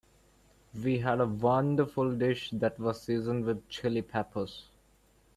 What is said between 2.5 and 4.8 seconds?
that was seasoned with Chili Peppers.